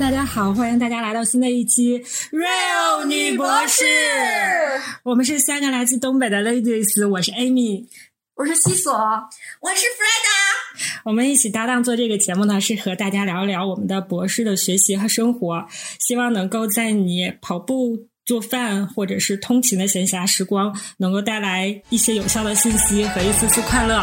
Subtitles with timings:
[0.00, 2.02] 大家好，欢迎大家来到新的一期
[2.32, 3.84] Real 女博士。
[5.02, 7.84] 我们是三个来自东北的 ladies，我是 Amy，
[8.34, 10.90] 我是西索，我是 Freda。
[11.04, 15.66] 我们一起搭档做这个节目呢，是和大家聊一聊我们的博士的学习和生活，
[15.98, 24.02] 希望能够在你跑步、做饭或者是通勤的闲暇时光，能够带来一些有效的信息和一丝丝快乐。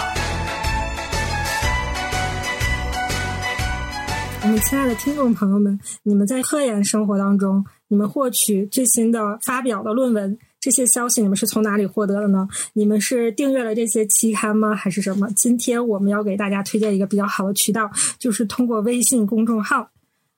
[4.43, 12.47] 我们亲爱的听众朋友们，你们在科研生活当中，你们获取最新的发表的论文这些消息，你们是从哪里获得的呢？
[12.73, 14.73] 你们是订阅了这些期刊吗？
[14.73, 15.27] 还是什么？
[15.35, 19.89] 今天我们要给大家推荐一个比较好的渠道，就是通过微信公众号。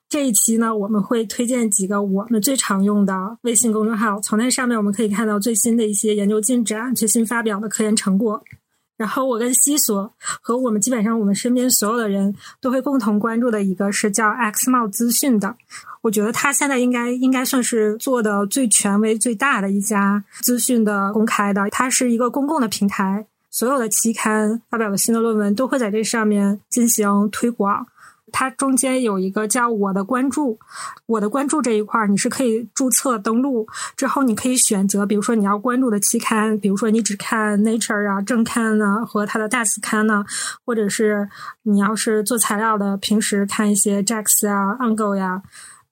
[0.08, 8.44] 这一期呢，我们会推荐几个我们最常用的微信公众号，从那上面我们可以看到最新的一些研究进展、最新发表的科研成果。
[9.00, 15.56] 然后我跟西索和我们基本上我们身边所有的人都会共同关注的一个是叫 X 帽资讯的，
[16.02, 27.88] 我觉得他现在应该应该算是做的最权威、最大的一家资讯的公开的，它是一个公共的平台，所有的期刊发表的新的论文都会在这上面进行推广。
[28.32, 30.58] 它中间有一个叫“我的关注”，
[31.08, 40.24] 我的关注这一块儿，你是可以注册登录之后，你可以选择，比如说你要关注的期刊，比如说你只看 Nature 啊、正刊啊和它的大词刊呢，
[40.66, 41.30] 或者是
[41.64, 45.42] 你要是做材料的，平时看一些 JACS 啊、Angle 呀。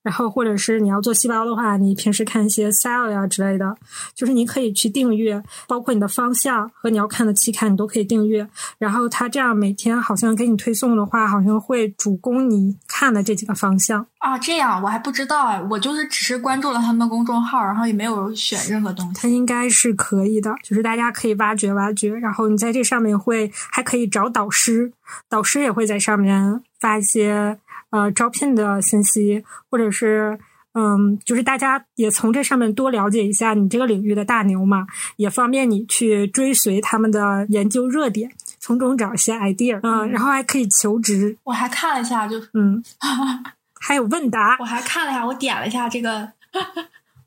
[0.08, 3.76] 然后，或者是你要做细胞的话，你平时看一些 Cell 呀之类的，
[4.14, 8.48] 就是你可以去订阅，包括你的方向和你要看的期刊，你都可以订阅。
[8.78, 14.38] 然后它这样每天好像给你推送的话，好像会主攻你看的这几个方向啊。
[14.38, 19.20] 这样我还不知道哎，我就是只是关注了他们的公众号，然后也没有选任何东西。
[19.20, 22.14] 它应该是可以的，就是大家可以挖掘挖掘。
[22.14, 24.90] 然后你在这上面会还可以找导师，
[25.28, 27.58] 导师也会在上面发一些。
[27.90, 30.38] 呃，招聘的信息，或者是
[30.74, 39.80] 嗯，就是大家也从这上面多了解一下你这个领域的大牛嘛，也方便你去追随他们的研究热点，从中找一些 idea。
[39.82, 41.36] 嗯，然后还可以求职。
[41.44, 42.82] 我还看了一下，就嗯，
[43.80, 44.56] 还有问答。
[44.60, 46.32] 我还看了一下，我点了一下这个。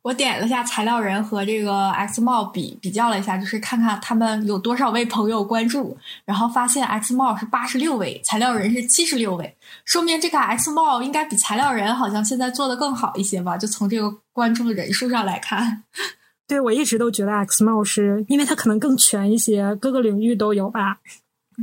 [0.03, 5.95] 我点了一下材料人和这个 X 帽比比较了一下，就是看看他们有多少位朋友关注，
[6.25, 13.55] 然后发现 X 帽是八十六位，材料人是七十六位，说明这个 X 帽应该比材料人好像现在做的更好一些吧？
[13.57, 15.83] 就从这个关注的人数上来看，
[16.47, 20.97] 对我一直都觉得 X 帽是因为它可能更全一些，各个领域都有吧，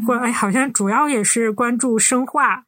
[0.07, 2.67] 或者哎，好像主要也是关注生化。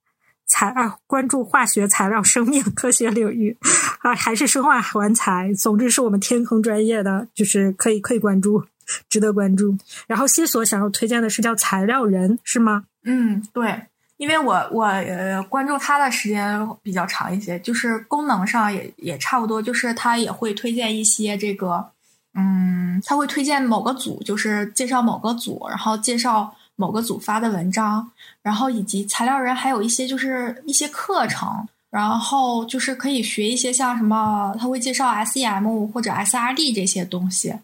[0.52, 3.56] 材啊，关注化学材料、生命 科学领域
[4.00, 5.52] 啊，还是生化环材。
[5.54, 8.64] 总之是我们天坑专业的，就是可以可以关注，
[9.08, 9.76] 值得关注。
[10.06, 12.84] 然后西索想要推荐的是叫材料人，是吗？
[13.04, 13.82] 嗯，对，
[14.16, 21.90] 因为我我呃关注他的时间比较长一些，就是功能上也也差不多，就是他也会推荐一些这个，
[22.34, 26.54] 嗯，他会推荐某个组，就是介绍某个组，然后介绍。
[26.76, 37.54] 某个组发的文章，然后以及材料人还有一些就是一些课程，然后就是可以学一些像什么，他会介绍 SEM 或者 SRD 这些东西，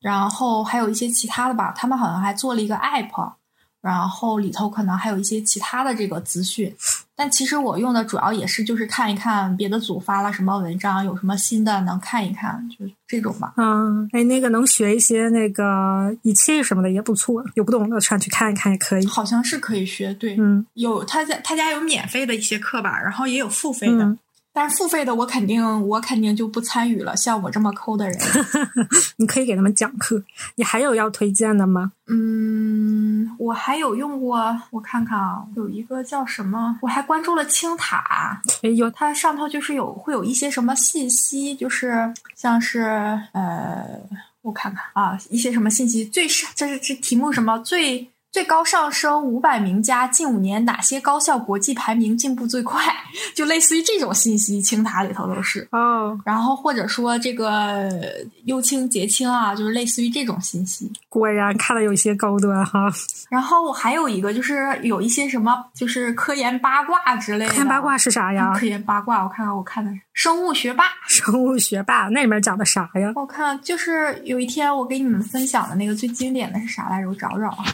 [0.00, 3.32] 然后还有一些其他的吧，他们好像还做了一个 App。
[3.86, 6.74] 然后里头可能还有一些其他的这个资讯，
[7.14, 13.54] 但其实我用的主要也是就是看一看别的组发了什么文章，有什么新的能看一看，就这种吧。
[13.56, 19.06] 嗯，哎，那个能学一些那个仪器什么的也不错，有不懂的上去看一看也可以。
[19.06, 24.16] 好像是可以学，对，嗯，有他家他家有免费的一些课吧，然后也有付费的。
[24.56, 28.18] 但是付费的我肯定我肯定就不参与了，像我这么抠的人，
[29.18, 30.22] 你可以给他们讲课。
[30.54, 31.92] 你还有要推荐的吗？
[32.06, 42.80] 嗯，我还有用过，我看看啊，有一个叫什么，我还关注了青塔，哎呦，它上头就是有会有一些什么信息，就是像是
[43.32, 44.00] 呃，
[44.40, 48.08] 我看看啊，一些什么信息，最是这是这题目什么最。
[48.32, 52.82] 最高上升五百名家，近五年哪些高校国际排名进步最快？
[53.34, 56.18] 就类似于这种信息，清塔里头都是哦。
[56.24, 57.88] 然后或者说这个
[58.44, 60.92] 优清、结清啊，就是类似于这种信息。
[61.08, 62.92] 果然看的有些高端哈。
[63.30, 67.50] 然后还有一个就是有一些什么，就是科研八卦之类的。
[67.50, 68.52] 科研八卦是啥呀？
[68.52, 70.84] 科研八卦，我看看，我看的是生物学霸。
[71.08, 73.12] 生物学霸那里面讲的啥呀？
[73.16, 77.08] 我看就是有一天我给你们分享的那个最经典的是啥来着？
[77.08, 77.64] 我找找啊。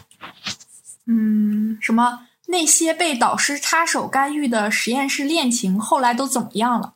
[1.05, 6.93] 嗯，什么那些被导师插手干预的实验室恋情，后来都怎么样了？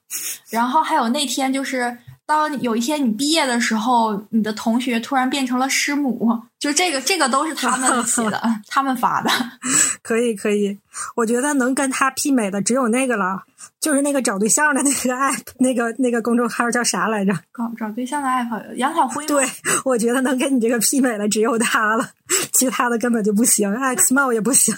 [0.49, 1.97] 然后还有那天就是
[2.27, 9.31] 当有一天你毕业的时候，你的同学突然变成了师母，就这个这个都是他们起的， 他们发的。
[10.03, 10.77] 可以可以，
[11.15, 13.41] 我觉得能跟他媲美的只有那个了，
[13.79, 17.33] 就是那个找对象的那个 app，那个那个公众号叫啥来着？
[17.55, 19.25] 找找对象的 app，杨晓辉。
[19.25, 19.45] 对，
[19.85, 22.11] 我觉得能跟你这个媲美的只有他了，
[22.51, 24.75] 其他的根本就不行，X 帽也不行。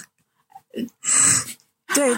[1.94, 2.16] 对，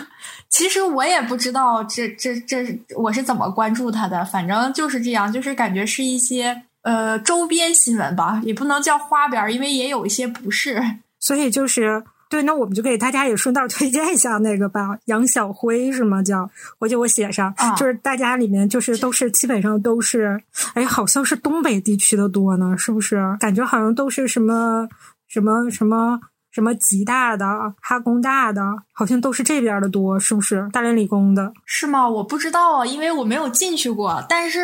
[0.52, 10.78] 其实我也不知道这这这我是怎么关注他的，反正就是这样，就是感觉是一些呃周边新闻吧，也不能叫花边，因为也有一些不是。
[11.18, 16.22] 所以就是对，那我们就给大家也顺道推荐一下那个吧，杨晓辉是吗？
[16.22, 16.50] 叫
[16.80, 20.38] 我就我写上，就是大家里面就是都是基本上都是，
[20.74, 23.16] 哎，好像是东北地区的多呢，是不是？
[23.40, 24.86] 感觉好像都是什么
[25.26, 26.20] 什么什么。
[26.20, 26.20] 什么
[26.52, 28.62] 什么吉大的、哈工大的，
[28.92, 30.68] 好像都是这边的多，是不是？
[30.72, 32.08] 大连理工的是吗？
[32.08, 34.24] 我不知道啊，因为我没有进去过。
[34.28, 34.60] 但是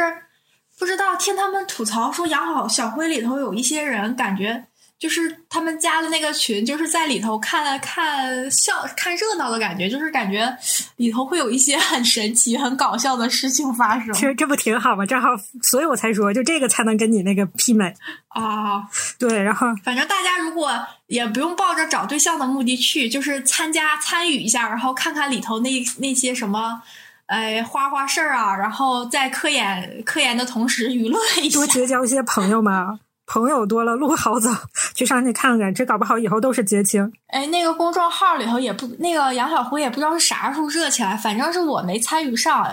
[0.78, 4.66] 不知道听他们吐槽说，养好小辉里头有一些人感觉。
[4.98, 10.52] 就是他们加的那个群，就是在里头看看笑、看热闹的感觉，就是感觉
[10.96, 14.12] 里头会有一些很神奇、很搞笑的事情发生。
[14.12, 15.06] 其实这不挺好吗？
[15.06, 15.28] 正好，
[15.62, 17.94] 所以我才说，就这个才能跟你那个媲美
[18.28, 18.82] 啊。
[19.18, 20.70] 对，然后反正大家如果
[21.06, 26.82] 也不用抱着找对象的目的去，就是参加参与一下，然后看看里头那那些什么，
[27.26, 32.98] 哎花花事儿啊，然后在科研科研的同时娱乐一下，多结交一些朋友嘛。
[33.28, 34.50] 朋友多了，路好走，
[34.94, 37.12] 去上去看看，这搞不好以后都是绝情。
[37.28, 42.66] 哎，那个公众号里头也不，那个杨小辉也不知道是啥时候热起来，反正是我没参与上。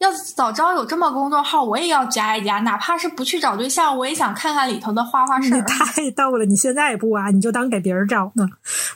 [0.00, 5.56] 要早知道有这么公众号，我也要加一加，哪怕是不去找对象，我也想看看里头的花花事儿。
[5.56, 7.28] 你太逗了，你现在也不啊？
[7.30, 8.48] 你就当给别人找呢。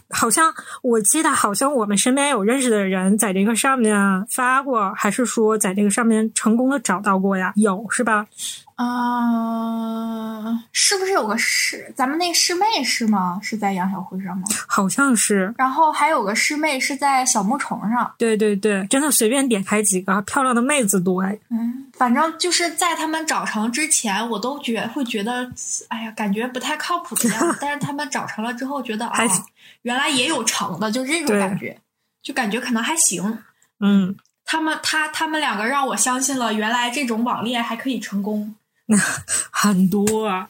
[0.09, 0.51] 好像
[0.83, 3.95] 我记得，好像我们身边有认识的人在这个上面
[4.31, 7.53] 发过，还是说在这个上面成功的找到过呀？
[7.57, 8.27] 有是吧？
[8.77, 11.93] 啊，是不是有个师？
[11.97, 13.39] 咱们那师妹是吗？
[13.41, 14.43] 是在杨小辉上吗？
[14.67, 15.55] 好像是。
[15.57, 18.13] 然后还有个师妹是在小木虫上。
[18.19, 21.39] 对对对，真的随便点开几个漂亮的妹子多哎。
[21.51, 25.49] 嗯，反正就是在他们找成之前，我都觉会觉得，
[25.89, 27.59] 哎呀，感觉不太靠谱的样子。
[27.61, 29.19] 但是他们找成了之后，觉得啊，
[29.83, 31.81] 原来也有成的，就这种感觉，
[32.23, 33.39] 就感觉可能还行。
[33.79, 38.57] 嗯，他们他他们两个让我相信了，原来这种网恋还可以成功。
[38.89, 38.97] 那
[39.51, 40.47] 很多，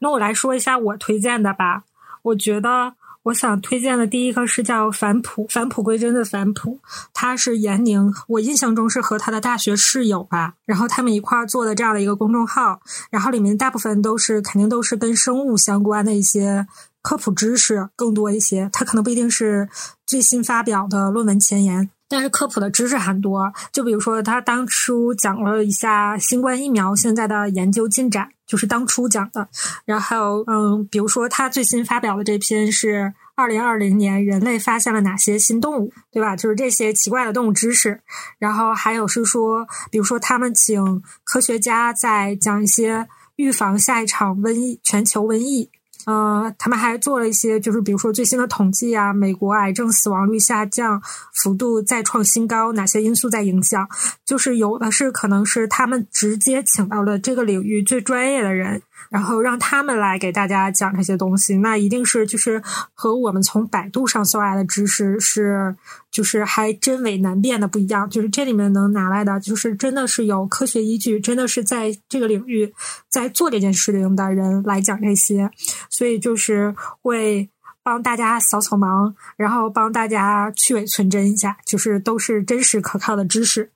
[0.00, 1.84] 那我来说一下我推荐的吧。
[2.22, 6.80] 我觉得我想推荐的第一个是叫返璞，返璞归真的返璞，
[7.12, 12.80] 他是闫宁，我印象中是和他的大学室友吧，然后他们一块儿做的这样的一个公众号，
[13.10, 16.66] 然后里面大部分都是肯定都是跟生物相关的一些
[17.02, 19.68] 科普知识更多一些，他可能不一定是
[20.06, 21.90] 最新发表的论文前沿。
[22.08, 29.48] 但是科普的知识很多，就比如说他当初讲了一下新冠疫苗现在的研究进展，就是当初讲的。
[29.84, 36.36] 然后，嗯，比如说他最新发表的这篇是二零二零年人类发现了哪些新动物，对吧？
[36.36, 38.00] 就是这些奇怪的动物知识。
[38.38, 45.70] 然后还有是说，比如说他们请科学家在讲一些预防下一场瘟疫，全球瘟疫。
[46.06, 51.00] 呃，他们还做了一些，就是比如说最新的统计啊，美国癌症死亡率下降
[51.42, 53.88] 幅度再创新高，哪些因素在影响？
[54.24, 58.82] 就是有的是可能是他们直接请到了这个领域最专业的人。
[59.10, 62.60] 然后让他们来给大家讲这些东西，那一定是就是
[62.92, 65.76] 和我们从百度上搜来的知识是
[66.10, 68.08] 就是还真伪难辨的不一样。
[68.08, 72.74] 就是这里面能拿来的，就是真的是有科学依据，真的是在这个领域
[73.08, 75.50] 在做这件事情的人来讲这些，
[75.90, 77.48] 所以就是会
[77.82, 83.70] 帮大家扫扫盲，然后帮大家去伪存真一下，就是都是真实可靠的知识。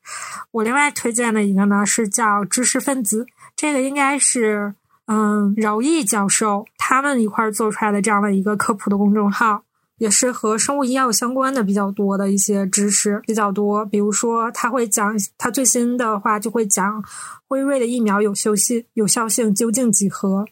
[0.50, 4.74] 我另外推荐的一个呢是叫知识分子，这个应该是。
[5.10, 9.62] 嗯，饶毅教授他们一块儿做出来的这样的一个科普的公众号，
[9.96, 13.86] 也是和生物医药相关的比较多的一些知识比较多。
[13.86, 17.02] 比如说，他会讲他最新的话，就会讲
[17.46, 20.44] 辉瑞的疫苗有效性有效性究竟几何。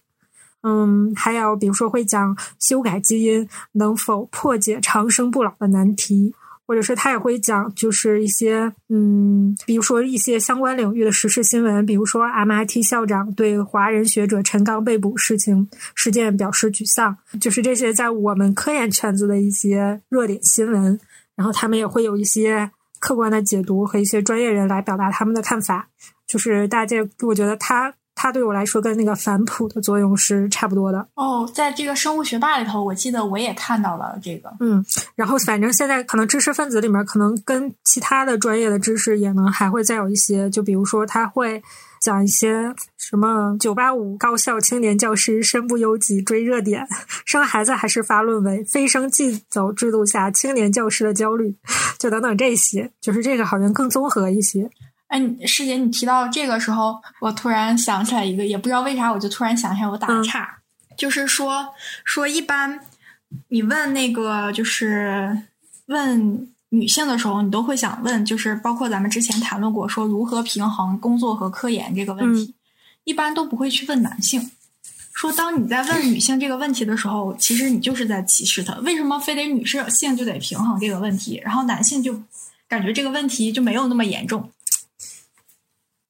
[0.63, 6.35] 嗯，还有比如说会讲修改基因能否破解长生不老的难题。
[6.67, 20.99] 或者是他也会讲，就是一些嗯，比如说一些相关领域的时事新闻，比如说 MIT 校长对华人学者陈刚被捕事情事件表示沮丧，就是这些在我们科研圈子的一些热点新闻。
[21.37, 25.87] 然后他们也会有一些客观的解读和一些专业人来表达他们的看法。
[26.27, 31.07] 就是大家，我觉得他它对我来说跟那个反哺的作用是差不多的。
[31.15, 34.51] 哦，在这个生物学霸里头，我记得我也看到了这个。
[34.59, 41.63] 嗯，然后反正现在可能知识分子里面，可能跟其他的专业的知识也能还会再有一些，就比如说他会
[42.01, 46.87] 讲一些什么九八五高校青年教师身不由己追热点，
[47.27, 51.55] 生孩子还是发论文，非升即走制度下青年教师的焦虑，
[51.99, 54.71] 就等等这些，就是这个好像更综合一些。
[55.17, 60.59] 哎，师姐，你提到这个时候，我突然想起来一个，也不知道为啥，我就突然想起来，我打个岔，
[60.95, 62.79] 就是说说一般
[63.49, 65.43] 你问那个就是
[65.87, 72.55] 问女性的时候，你都会想问，就是包括咱们之前谈论过说如何平衡工作和科研这个问题，
[73.05, 74.51] 一般都不会去问男性。
[75.15, 78.75] 说当你在问女性这个问题的时候，其实你就是在歧视她。
[78.81, 82.21] 为什么非得女性就得平衡这个问题，然后男性就
[82.69, 84.51] 感觉这个问题就没有那么严重？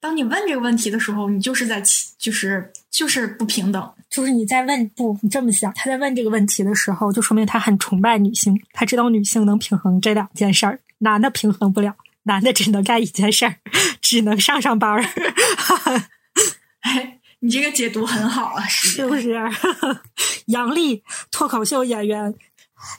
[0.07, 1.83] 当你问这个问题的时候，你就是在
[2.17, 13.57] 就是就是不平等，就是你在问不你这么想，他在问这个问题的时候，就说明他很崇拜女性，他知道女性能平衡这两件事儿，男的平衡不了，男的只能干一件事儿，
[14.01, 15.05] 只能上上班儿。
[16.83, 19.37] 哎，你这个解读很好啊，是不是？
[20.47, 22.33] 杨笠，脱口秀演员。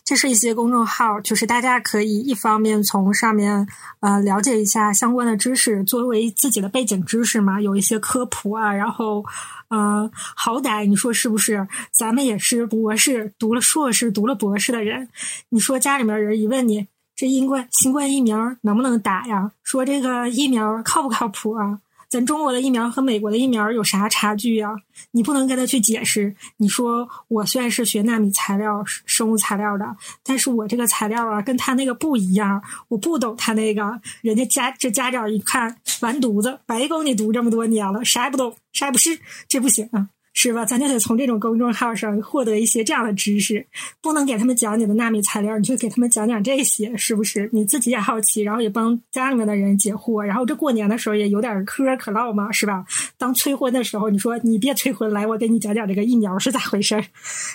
[0.04, 3.68] 这是一些公众号，就是大家可以一方面从上面
[4.00, 8.74] 呃了解一下相关的知识，作为自己的背景知识嘛，有一些科普啊。
[8.74, 9.24] 然后，
[9.70, 11.68] 呃，好歹你说是不是？
[11.92, 15.10] 咱们也是博士，读了硕士，读了博士的人。
[15.50, 19.52] 你说家里面人一问你，这新冠新冠疫苗能不能打呀？
[19.64, 21.80] 说这个疫苗靠不靠谱啊？
[22.10, 24.70] 咱中国的疫苗和美国的疫苗有啥差距呀？
[25.12, 26.34] 你不能跟他去解释。
[26.56, 29.86] 你说我虽然是学纳米材料、生物材料的，
[30.24, 32.64] 但是我这个材料啊，跟他那个不一样。
[32.88, 40.08] 我不懂他那个，人家家这家长一看完犊子，白供你读这么多年了，啥也不懂，啥也不是，这不行啊。
[40.40, 40.64] 是吧？
[40.64, 43.66] 咱就得从这种公众号上获得一些这样的知识，
[44.04, 47.50] 不能给他们讲你的纳米材料，你就给他们讲讲这些，是不是？
[47.52, 52.86] 你自己也好奇，然后也帮家里面的人解惑，然后这过年的时候也有点嗑可唠嘛，是吧？
[53.18, 57.04] 当催婚的时候，你说你别催婚，来我给你讲讲这个疫苗是咋回事儿。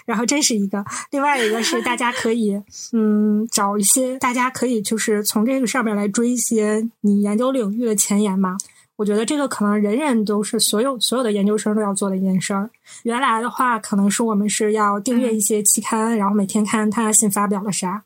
[0.05, 2.61] 然后这是一个，另外一个是大家可以
[2.93, 8.57] 嗯找一些，大家可以就是从这个上面来追一些你研究领域的前沿嘛。
[9.03, 12.71] 我觉得这个可能人人都是所有所有的研究生都要做的一件事儿。
[13.03, 18.05] 原来的话，可能是我们是要订阅一些期刊，然后每天看他新发表了啥。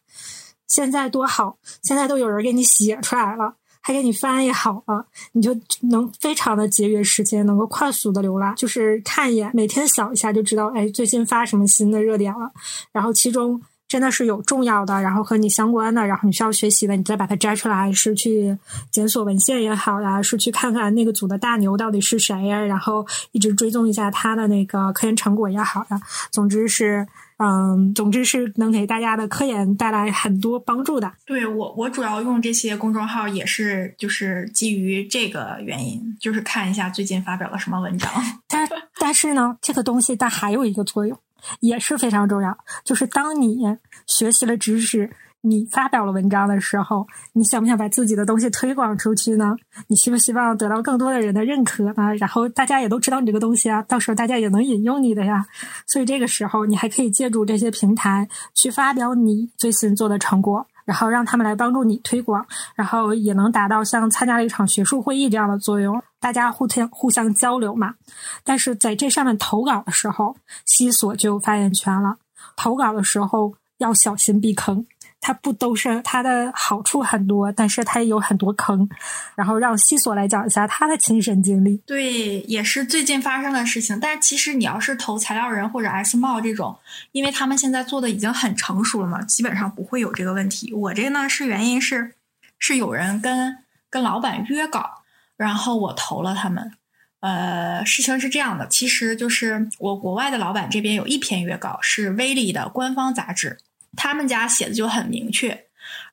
[0.67, 5.55] 现在多好，现在都有人给你写出来了，还给你翻译好了，你就
[5.91, 12.51] 能非常的节约时间，能够快速的浏览，就是看一眼，每天扫一下就知道，哎，最近发什么新的热点了。
[12.91, 13.61] 然后其中。
[13.89, 18.59] 真的是有重要的，然后和你相关的，然后你需要学习的，你再把它摘出来，是去
[18.91, 26.01] 检索文献也好呀，是去看看那个组的大牛到底是谁呀，然后一直追踪一下他的那个科研成果也好呀。
[26.33, 27.07] 总之是，
[27.39, 31.13] 嗯，总之是能给大家的科研带来很多帮助的。
[31.25, 38.11] 对我，我主要用这些公众号也是就是基于这个原因，就是看一下最近发表了什么文章。
[38.49, 41.17] 但但是呢，这个东西它还有一个作用。
[41.61, 43.59] 也是非常重要，就是当你
[44.07, 45.11] 学习了知识，
[45.43, 49.55] 你发表了文章的时候，你想不想把自己的东西推广出去呢？
[49.89, 52.13] 你希不希望得到更多的人的认可啊？
[52.15, 55.47] 然后大家也都知道你这个东西啊，到时候大家也能引用你的呀。
[55.87, 60.67] 所以这个时候，你还可以借助这些平台去发表你最新做的成果。
[60.87, 67.95] 然后让他们来帮助你推广，然后也能达到像参加了一场学术会议这样的作用，大家互相互相交流嘛。
[68.43, 72.17] 但是在这上面投稿的时候，西索就有发言权了。
[72.57, 74.85] 投稿的时候要小心避坑。
[75.21, 78.89] 它不都是它的好处很多，但是它也有很多坑。
[79.37, 81.77] 然后让西索来讲一下他的亲身经历。
[81.87, 84.01] 对，也是最近发生的事情。
[84.01, 86.77] 但其实你要是投材料人或者 S 茂这种，
[87.13, 90.73] 因为他们现在做的已经很成熟了嘛，基本上不会有这个问题。
[90.73, 92.15] 我这呢是原因是
[92.59, 93.57] 是有人跟
[93.89, 95.03] 跟老板约稿，
[95.37, 96.73] 然后我投了他们。
[97.21, 103.59] 呃，事情是这样的，其实就是我国外的老板这边有一篇约稿是威力的官方杂志。
[103.97, 105.65] 他们家写的就很明确，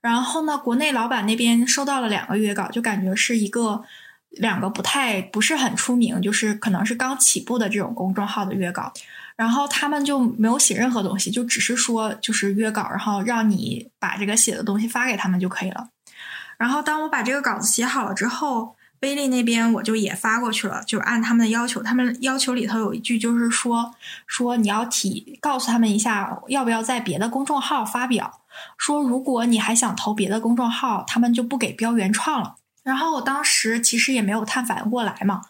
[0.01, 3.83] 然后呢，国内老板那边收到了两个约稿，就感觉是一个
[4.29, 8.91] 两个不太不是很出名，就是可能是刚起步的这种公众号的约稿，
[9.35, 15.89] 然后他们就没有写任何东西，就只是说就是约稿，然后让你把这个写的东西发给他们就可以了。
[16.57, 18.75] 然后当我把这个稿子写好了之后。
[19.03, 23.93] 威利那边我就也发过去了，就按他们的要求，他们要求里头有一句就是说
[24.25, 28.39] 说你要提告诉他们一下要不要在别的公众号发表，
[28.77, 32.55] 说如果你还想投别的公众号，他们就不给标原创了。
[32.81, 35.41] 然后我当时其实也没有太反应过来嘛，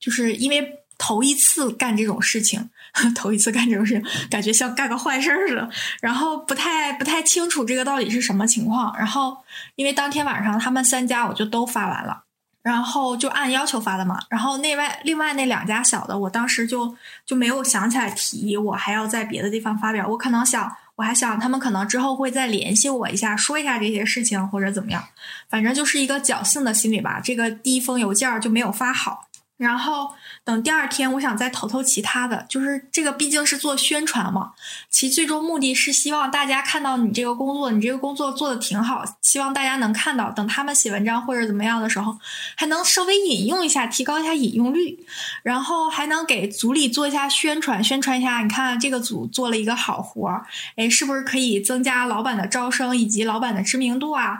[0.00, 2.70] 就是因为头一次干这种事情，
[3.14, 5.68] 头一次干这种事情，感觉像干个坏事似的。
[6.00, 8.94] 然后不太不太清楚这个到底是什么情况。
[8.96, 9.36] 然后
[9.74, 12.24] 因为当天晚上他们三家我就都发完了，
[12.62, 14.18] 然后就按要求发的嘛。
[14.28, 20.06] 然后内外另外那两家小的，我当时就就没有想起来提，我还要在别的地方发表。
[20.08, 20.76] 我可能想。
[20.94, 25.02] 我还想他们可能之后会再联系我一下，说一下这些事情或者怎么样，
[25.48, 27.18] 反正就是一个侥幸的心理吧。
[27.18, 29.26] 这个第一封邮件就没有发好。
[29.62, 30.10] 然后
[30.44, 34.50] 等第二天，我想再投投其他的，就是这个毕竟是做宣传嘛，
[34.90, 40.30] 其最终目的是希望大家看到你这个工作，你这个工作做的挺好，希望大家能看到。
[40.32, 42.18] 等他们写文章或者怎么样的时候，
[42.56, 44.98] 还能稍微引用一下，提高一下引用率，
[45.44, 50.44] 然后还能给组里做一下宣传，宣传一下，你看这个组做了一个好活儿，
[50.76, 54.38] 哎，是不是可以增加老板的招生以及老板的知名度啊？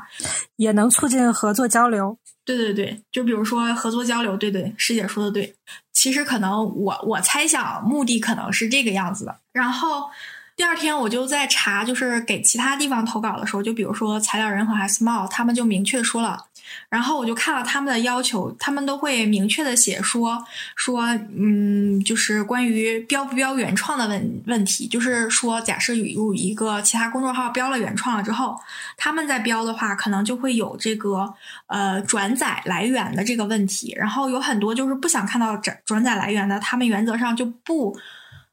[0.57, 2.19] 也能促进合作交流。
[2.45, 5.55] 对对对，就比如说合作交流，对对，师姐说的对。
[5.93, 9.39] 其实可能我我猜想目的可能是这个样子的。
[9.53, 10.11] 然后
[10.57, 16.47] 第二天我就在查，就是给其他地方投稿的时候，就比如说材料人和 S m a l l 他们就明确说了。
[16.89, 20.45] 然后我就看了他们的要求，他们都会明确的写说
[20.77, 21.03] 说，
[21.37, 28.59] 嗯，就是关于标不标原创的问问题，就是说，假设有有一个其他公众号标了原创了之后，
[28.97, 31.35] 他们在标的话，可能就会有这个
[31.67, 33.95] 呃转载来源的这个问题。
[33.97, 37.97] 然后有很多就是不想看到转转载来源的，他们原则上就不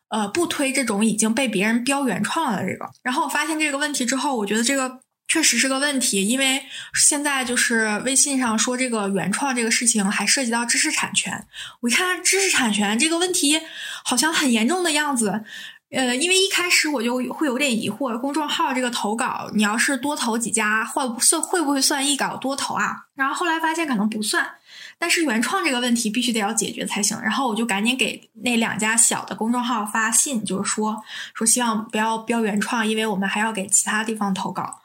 [0.07, 2.89] 呃不推这种已经被别人标原创了的这个。
[3.03, 4.99] 然后我发现这个问题之后，我觉得这个。
[5.29, 6.63] 确实是个问题，因为
[6.95, 11.47] 现在就是微信上说这个原创这个事情还涉及到知识产权。
[11.81, 13.61] 我一看知识产权这个问题
[14.03, 15.43] 好像很严重的样子，
[15.91, 23.05] 呃，因为一开始我就会有点疑惑，公众号这个投稿，你要是多投几家，会算会不会算一稿多投啊？
[23.13, 24.49] 然后后来发现可能不算，
[24.97, 27.19] 但是原创这个问题必须得要解决才行。
[27.21, 31.03] 然后我就赶紧给那两家小的公众号发信，就是说
[31.35, 34.81] 说希望不要标原创，因为我们还要给其他地方投稿。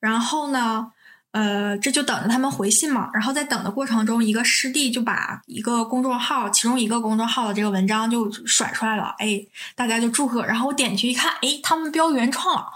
[0.00, 0.92] 然后呢，
[1.32, 3.10] 呃，这就等着他们回信嘛。
[3.12, 9.40] 然后在等的过程中，一个师弟就把一个公众号，其中一个公众号的这个文章就甩出来了，哎，
[9.74, 10.44] 大家就祝贺。
[10.46, 12.66] 然后我点进去一看，哎，他们标原创了。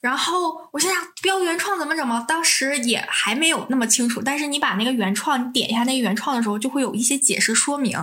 [0.00, 2.24] 然后我心想，标原创怎么整嘛？
[2.26, 4.22] 当时也还没有那么清楚。
[4.22, 7.98] 但是你把那个原创，你点一下那个原创的时候，就会有一些解释说明，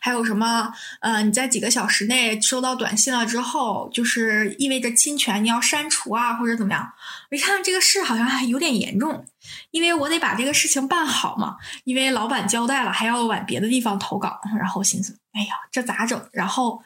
[0.00, 6.92] 还有什么呃，你在几个小时内收到短信了之后，就是意味着侵权，你要删除啊，或者怎么样？
[7.32, 9.24] 我一看这个事好像还有点严重，
[9.72, 14.40] 因为我得把这个事情办好嘛，因为老板交代了，还要往别的地方投稿。
[14.56, 16.28] 然后心思，哎呀，这咋整？
[16.32, 16.80] 然后。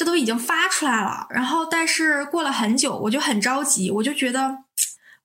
[0.00, 4.56] 这都已经发出来了，然后但是过了很久，我就很着急，我就觉得。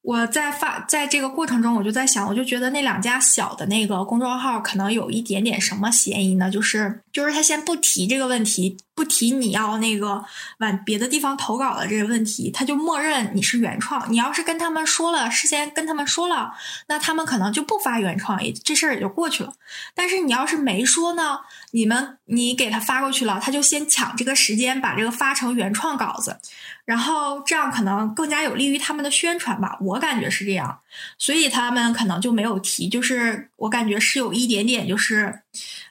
[0.02, 6.52] 我在发在这个过程中，我就在想，我就觉得那两家小的那个公众号可能有一点点什么嫌疑呢？
[6.52, 10.24] 就是就是他先不提这个问题，不提你要那个
[10.60, 14.12] 往别的地方投稿的这个问题，他就默认你是原创。
[14.12, 16.54] 你要是跟他们说了，事先跟他们说了，
[16.88, 19.54] 那他们可能就不发原创，也这事儿也就过去了。
[19.94, 26.40] 但是你要是没说呢，你们你给他发过去了，他就先抢这个时间把这个发成原创稿子。
[26.86, 30.80] 然后这样可能更加有利于他们的宣传吧，我感觉是这样，
[31.18, 35.42] 所以他们可能就没有提，就是我感觉是有一点点就是，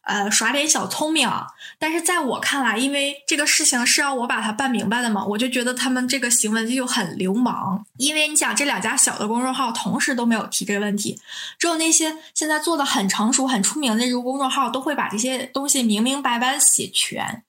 [0.02, 1.28] 呃，耍点小聪明。
[1.78, 7.84] 但是在我看来，因为这个事情是要我把它办明白的嘛，我就觉得他们这个行为就很流氓。
[7.98, 11.20] 因为你想，这两家小的公众号同时都没有提这个问题，
[11.58, 17.42] 只有那些现在做的很成熟、很出名的这个公众号都会把这些东西明明白白的写全。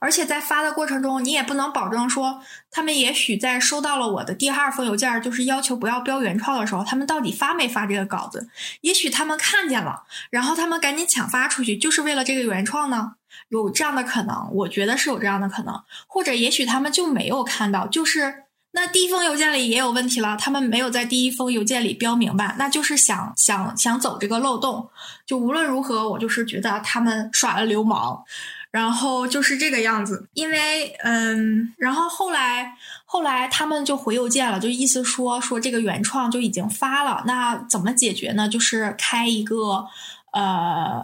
[0.00, 8.48] 而且在发的过程中，你也不能保证说，他们也许在收到了我的第二封邮件，就是要求不要标原创的时候，他们到底发没发这个稿子？
[8.82, 13.14] 也许他们看见了，然后他们赶紧抢发出去，就是为了这个原创呢？
[13.50, 24.90] 有这样的可能，我觉得是有这样的可能，或者也许他们就没有看到，就是那第一封邮件里也有问题了，他们没有在第一封邮件里标明白，那就是想想想走这个漏洞。
[25.26, 28.22] 就无论如何，我就是觉得他们耍了流氓。
[28.70, 32.74] 然后就是这个样子，因为嗯，然后后来
[33.06, 38.48] 后来他们就回邮件了，就意思说说这个原创就已经发了，那怎么解决呢？
[38.48, 39.86] 就是开一个
[40.32, 41.02] 呃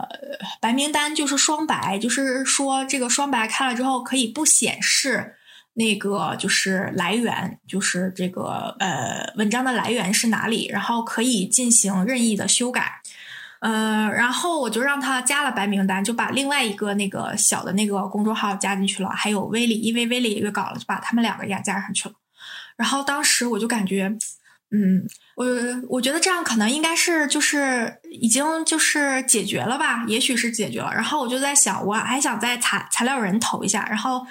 [0.61, 5.35] 白名单，就是双白，就是说这个双白开了之后可以不显示
[5.73, 13.01] 那个就是来源，就是这个呃文章的来源是哪里，然后可以进行任意的修改。
[13.65, 22.15] 呃，然后我就让他加了白名单，就把另外一个那个小的那个公众号加进去了，还有威利，因为威利也约稿了，就把他们两个也加上去了。
[22.77, 24.15] 然后当时我就感觉，
[24.71, 25.47] 嗯，我
[25.89, 30.93] 我觉得这样可能应该是就是已经就是解决了吧，也许是解决了。
[30.93, 34.27] 然后我就在想，我还想在材材料人投一下，然后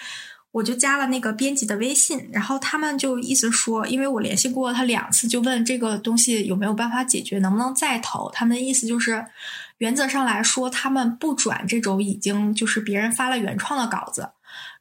[0.54, 8.30] 我就加了那个编辑的微信，然后他们就意思说，因为我联系过他两次，就问这个东西有没有办法解决，能不能再投。
[8.32, 9.26] 他们的意思就是，
[9.80, 14.30] 原则上来说，他们不转这种已经就是别人发了原创的稿子。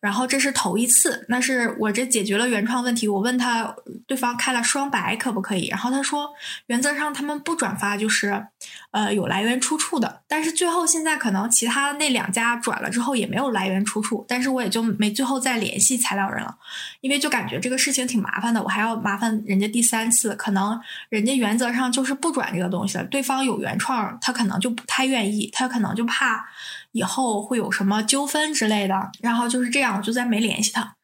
[0.00, 3.08] 然后这是头一次，那是我这解决了原创问题。
[3.08, 3.74] 我问他，
[4.06, 5.68] 对方开了双白可不可以？
[5.68, 6.28] 然后他说，
[6.66, 8.48] 原则上他们不转发，就是，
[8.90, 10.22] 呃，有来源出处的。
[10.28, 16.56] 但是最后现在可能其他那两家转了之后也没有来源出处，但是我也就没最后再联系材料人了，
[17.00, 23.04] 因为就感觉这个事情挺麻烦的，我还要麻烦人家第三次，可能人家原则上就是不转这个东西了。
[23.04, 26.44] 对方有原创，他可能就不太愿意，他可能就怕。
[26.92, 30.94] 以后会有什么纠纷之类的，然后就是这样，我就再没联系他。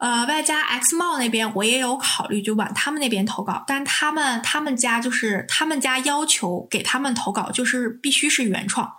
[0.00, 8.90] 呃，外加 X 帽那边我也有考虑，就往他们那边投稿，但他们他们家就是他们家要求给他们投稿就是必须是原创。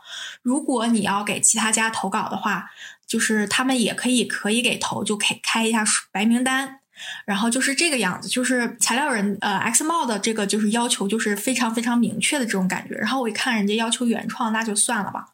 [0.44, 2.70] 如果你要给其他家投稿的话，
[3.08, 6.78] 就是他们也可以可以给投，就可以开一下白名单。
[7.26, 12.94] 然后就是这个样子，就是材料人呃 X 帽的这个就是要求就是非常非常明确的这种感觉。
[12.94, 15.30] 然后我一看人家要求原创，那就算了吧。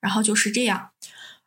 [0.00, 0.88] 然后就是这样，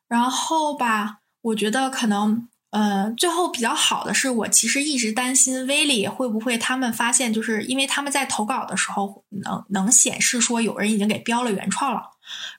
[0.08, 12.02] 然后吧，我觉得可能，呃，最后比较好的是我其实一直担心威力会不会他们发现，就是因为他们在投稿的时候能能显示说有人已经给标了原创了，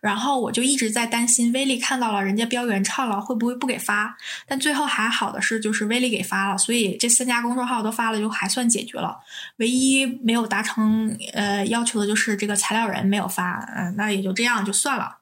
[0.01, 9.19] 然后我就一直在担心威力看到了人家标原创了会不会不给发，但最后还好的是就是威力给发了，所以这三家公众号都发了就还算解决了，
[9.59, 15.19] 唯一没有达成呃要求的就是这个材料人没有发，嗯，那也就这样就算了。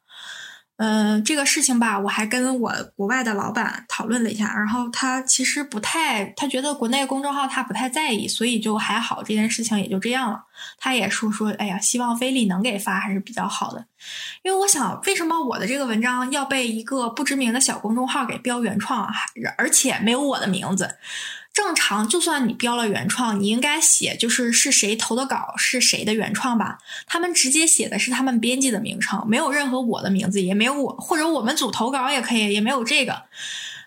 [0.77, 10.43] 嗯，这个事情吧，我还跟我国外的老板讨论了一下，然后他其实不太，他觉得国内公众号他不太在意，所以就还好，这件事情也就这样了。
[10.77, 13.87] 他也说说，哎呀，希望菲利能给发还是比较好的，
[14.43, 20.97] 因为我想，为什么我的这个文章要被一个不知名的小公众号给标原创，还而且没有我的名字？
[21.55, 26.79] 正常，就算你标了原创，你应该写就是是谁投的稿，是谁的原创吧？
[27.07, 33.23] 他们直接写的是他们编辑的名称，没有任何我的名字，也没有我或者我们组投稿也可以，也没有这个。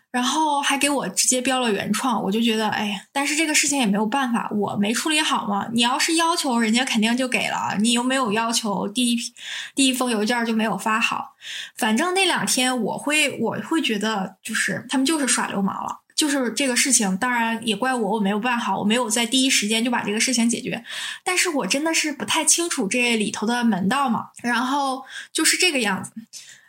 [0.09, 5.67] 然后还给我直接标了原创，我就觉得哎呀，但是这个事情也没有办法，我没处理好嘛。
[5.73, 9.33] 你要是要求，人家肯定就给了，你又没有要求，第一批
[9.75, 11.35] 第一封邮件就没有发好。
[11.75, 15.99] 反正那两天我会我会觉得，就是他们就是耍流氓了。
[16.17, 20.83] 就是这个事情，当然也怪我，我没有办好，我没有在第一时间就把这个事情解决。
[21.23, 24.31] 但是我真的是不太清楚这里头的门道嘛。
[24.41, 26.11] 然后就是这个样子。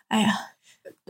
[0.09, 0.39] 哎呀，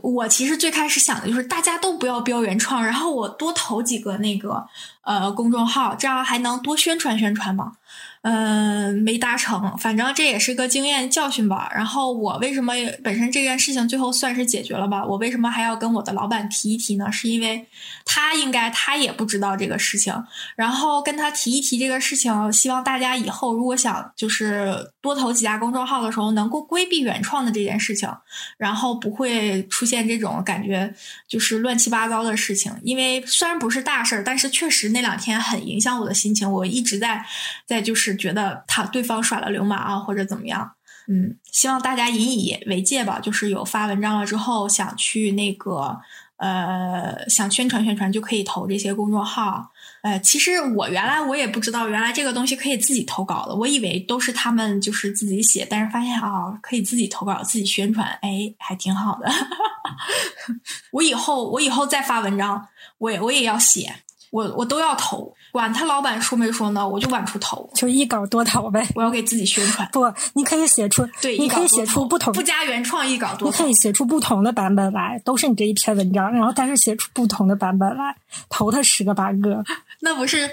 [0.01, 4.65] 我其实最开始想的就是大家都不要标原创，然后我多投几个那个
[5.01, 7.73] 呃公众号，这样还能多宣传宣传嘛。
[8.21, 11.71] 嗯，没达成，反正这也是个经验教训吧。
[11.73, 15.05] 然后我为什么本身这件事情最后算是解决了吧？
[15.05, 17.09] 我为什么还要跟我的老板提一提呢？
[17.09, 17.65] 是因为
[18.03, 20.13] 他应该他也不知道这个事情，
[20.57, 28.09] 然后跟他提一提这个事情，希望大家以后如果想就是多投几家公众号的时候，能够规避原创的这件事情，
[28.57, 30.93] 然后不会出现这种感觉
[31.25, 32.69] 就是乱七八糟的事情。
[32.83, 37.25] 因为虽然不是大事儿，但是确实那两天很影响我的心情，我一直在
[37.65, 38.09] 在就是。
[38.19, 40.71] 觉得他对方耍了流氓啊，或者怎么样？
[41.07, 43.19] 嗯，希望大家引以为戒吧。
[43.19, 45.97] 就是有发文章了之后，想去那个
[46.37, 49.71] 呃，想宣传宣传，就可以投这些公众号。
[50.03, 53.55] 呃，其实我原来我也不知道，原来这个东西可以自己投稿的。
[53.55, 59.27] 我以为都是他们就是自己写，但是发现啊，可以自己投稿、自己宣传，哎，还挺好的。
[60.93, 62.67] 我以后我以后再发文章，
[62.99, 63.95] 我也我也要写。
[64.31, 68.87] 我我都要投，管他老板说没说呢，我就往出投，就一稿多投呗。
[68.95, 69.87] 我要给自己宣传。
[69.93, 70.01] 不，
[70.33, 73.49] 你可以写出，对，你可以写出不同，不加原创一稿多。
[73.49, 78.15] 你可以写出不同的版本来，都是你这一篇文章，然后但是写出不同的版本来，
[78.49, 79.63] 投他十个八个，
[80.01, 80.49] 那不是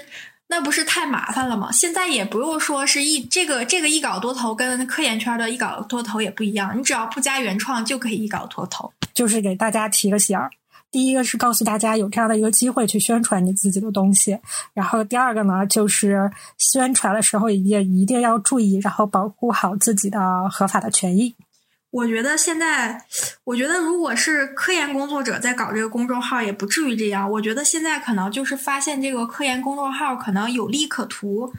[0.47, 1.71] 那不是太麻烦了吗？
[1.71, 10.49] 现在也不用说是一这个这个一稿多投跟科研圈的一稿多投也不一样，你只要不加原创就可以一稿多投，就是给大家提个醒儿。
[10.89, 14.39] 第一个是告诉大家有这样的一个机会去宣传你自己的东西，
[14.73, 21.35] 然后第二个呢，就是宣传的时候也一定要注意，然后保护好自己的合法的权益。
[21.89, 23.05] 我觉得现在，
[23.45, 27.31] 我觉得如果是科研工作者在搞这个公众号，也不至于这样。
[27.31, 31.51] 我觉得现在可能就是发现这个科研公众号可能有利可图，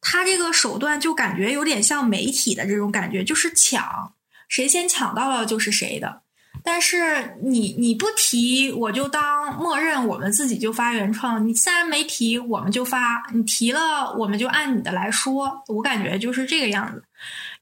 [0.00, 4.12] 他这个手段就感觉有点像媒体的这种感觉，就是抢，
[4.48, 6.21] 谁先抢到了就是谁的。
[6.64, 11.46] 但是你你不提，我就当默认我们自己就发原创。
[11.46, 12.98] 你既然没提，我们就发；
[13.32, 15.62] 你提了，我们就按你的来说。
[15.66, 17.02] 我感觉就是这个样子。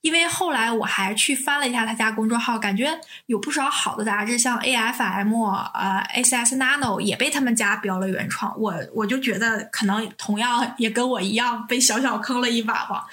[0.00, 8.58] 因为后来我还去翻了一下他家公众号，感觉有不少好的杂志，像 AFM、呃 SS Nano 也被他们家标了原创。
[8.58, 13.06] 我我就觉得可能同样也跟我一样被小小坑了一把吧。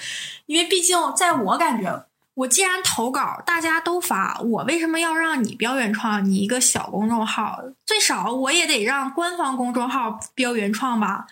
[0.45, 2.05] 因为毕竟在我感觉，
[2.37, 6.23] 我既然投稿大家都发，我为什么要让你标原创？
[6.23, 11.25] 你一个小公众号，最少我也得让官方公众号标原创吧。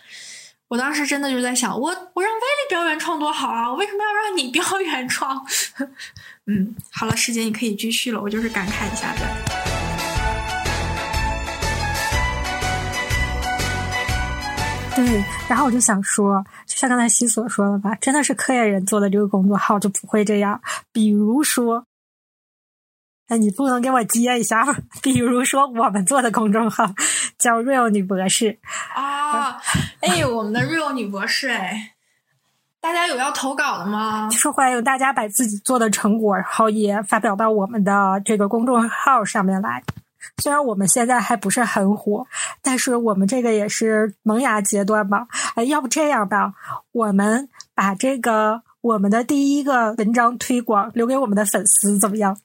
[0.67, 3.69] 我当时真的就在想，我我让威力标原创多好啊！
[3.69, 5.45] 我为什么要让你 标原创？
[6.47, 9.54] 嗯，好了，师姐你可以继续了，我就是感慨一下的。
[14.95, 20.61] 对，然后我就想说，就像刚才西所说的吧，真的是科研人做的这个工作号就不会这样。
[20.91, 21.85] 比如说。
[23.27, 24.75] 哎，你不能给我接一下吗？
[25.01, 26.85] 比如说，我们做的公众号
[27.39, 28.59] 叫 “real 女博士”
[28.93, 29.59] 啊，
[30.01, 31.95] 哎，我们的 “real 女博士”哎，
[32.79, 34.29] 大家有要投稿的吗？
[34.29, 39.83] 就是欢迎大家把自己做的成果，然后也发表到我们的这个公众号上面来。
[40.37, 42.25] 虽然我们现在还不是很火，
[42.61, 45.27] 但是我们这个也是萌芽阶段吧。
[45.55, 46.53] 哎，要不这样吧，
[46.91, 52.37] 我们把这个我们的第一个文章推广留给我们的粉丝，怎么样？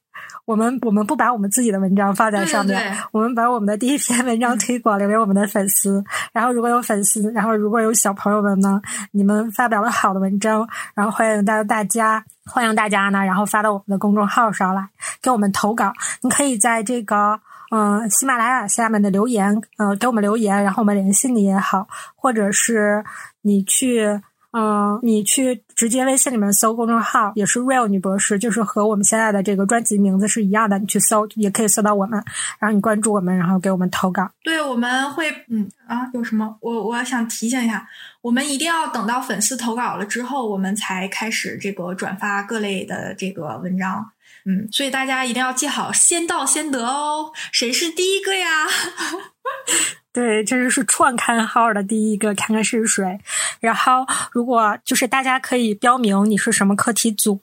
[0.44, 6.04] 我们我们不把我们自己的文章放在上面，我们把我们的第一篇文章推广留给我们的粉丝。
[6.32, 14.88] 然后如果有粉丝，然后如果有小朋友们呢，你们发表了好的文章，然后欢迎大大家欢迎大家呢，然后发到我们的公众号上来
[15.22, 15.92] 给我们投稿。
[16.22, 17.40] 你可以在这个
[17.70, 23.04] 嗯喜马拉雅下面的留言，呃给我们留言，然后我们联系你也好，或者是
[23.42, 24.20] 你去。
[24.52, 30.76] 嗯，你去直接微信里面搜公众号，也是 real 女博士，就是和我们现在的这个专辑名字是一样的。
[30.76, 32.20] 你去搜也可以搜到我们，
[32.58, 34.28] 然后你关注我们，然后给我们投稿。
[34.42, 36.56] 对，我们会，嗯啊，有什么？
[36.62, 37.86] 我我想提醒一下，
[38.22, 44.04] 我们一定要等到粉丝投稿了之后，我们才开始这个转发各类的这个文章。
[44.46, 47.32] 嗯，所以大家一定要记好，先到先得哦。
[47.52, 48.66] 谁是第一个呀？
[50.12, 53.20] 对，这就是创刊号的第一个，看看是谁。
[53.60, 57.40] 然后，如果就是大家可以标明你是什么课题组，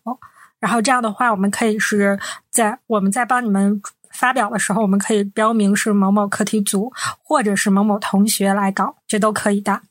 [0.60, 3.82] 然后这样的话，我们可以是在我们在帮你们
[4.12, 6.92] 发表的时候，我们可以标明是某某课题组，
[7.24, 9.82] 或者是某某同学来搞，这都可以的。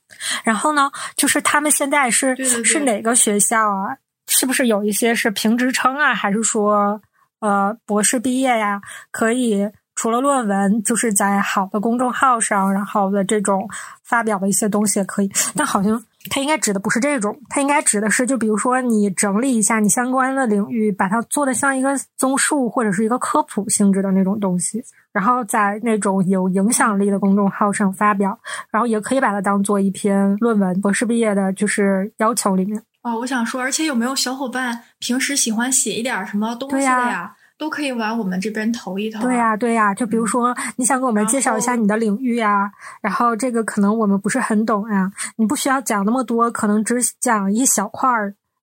[0.43, 3.97] 然后呢，就是他们现在是是哪个学校啊？
[4.27, 6.13] 是不是有一些是评职称啊？
[6.13, 7.01] 还是说
[7.39, 8.81] 呃博士毕业呀？
[9.11, 9.69] 可以。
[9.99, 13.67] 除了论文，就是在好的公众号上，然后的这种
[14.03, 15.31] 发表的一些东西也可以。
[15.55, 28.37] 但好像它应该指的不是这种，它应该指的是，就比如说你整理一下你相关的领域，把它做的像一个综述或者是一个科普性质的那种东西，然后在那种有影响力的公众号上发表，
[28.69, 30.79] 然后也可以把它当做一篇论文。
[30.79, 32.79] 博士毕业的就是要求里面。
[33.01, 37.33] 哦，我想说，而且有没有小伙伴平时喜欢写一点什么东西的呀？
[37.57, 39.21] 都可以往我们这边投一投。
[39.21, 48.09] 对呀，对呀，就比如说你想给我们介绍一下你的领域呀，然后这个可能我们不是很懂呀，你不需要讲那么多，可能只讲一小块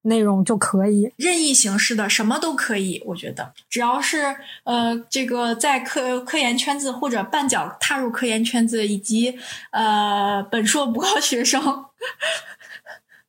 [0.02, 1.12] 内容就可以。
[1.16, 9.36] 任意形式的什么都可以，我觉得只要是呃这个在科科研圈子或者半脚踏入科研圈子，以及
[9.72, 11.84] 呃本硕不高学生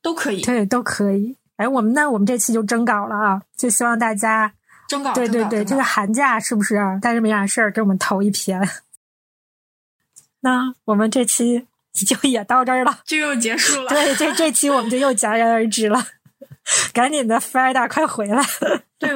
[0.06, 0.40] 都可以。
[0.42, 1.36] 对，都可以。
[1.56, 4.52] 哎，我们那我们这期就征稿了啊，就希望大家
[4.86, 5.12] 征稿。
[5.12, 8.60] 对对对，这个寒假是不是待着没啥事儿，给我们投一篇？
[10.42, 13.88] 那我们这期就也到这儿了，就又结束了。
[13.88, 16.06] 对，这这期我们就又戛然而止了。
[16.94, 18.44] 赶紧的 f r e d a 快回来！
[18.98, 19.10] 对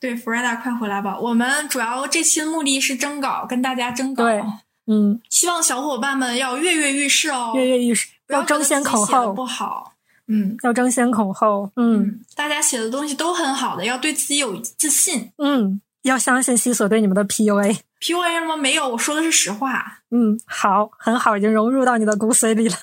[0.00, 1.16] 对 f r e d a 快回来吧！
[1.20, 4.24] 我们主要这期的目的是征稿，跟大家征稿。
[4.24, 4.42] 对，
[4.88, 9.91] 嗯，希望小伙伴们要跃跃欲试哦，跃跃欲试，要争先恐后，不好。
[10.32, 11.70] 嗯，要争先恐后。
[11.76, 15.30] 嗯，大家写的东西都很好的，要对自己有自信。
[15.36, 17.78] 嗯，要相信西索对你们的 PUA。
[18.00, 18.56] PUA 吗？
[18.56, 19.98] 没有，我说的是实话。
[20.10, 22.76] 嗯，好，很好，已经融入到你的骨髓里了。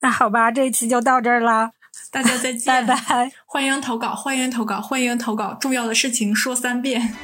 [0.00, 1.70] 那好吧，这一期就到这儿啦，
[2.10, 3.32] 大家再见，拜拜。
[3.46, 5.54] 欢迎投稿，欢迎投稿，欢迎投稿。
[5.54, 7.14] 重要的事情说三遍。